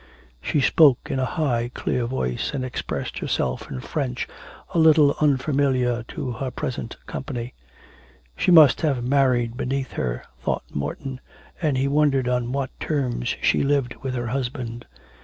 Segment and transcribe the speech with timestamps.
[0.41, 4.27] She spoke in a high clear voice, and expressed herself in French
[4.73, 7.53] a little unfamiliar to her present company.
[8.35, 11.21] 'She must have married beneath her,' thought Morton,
[11.61, 14.87] and he wondered on what terms she lived with her husband.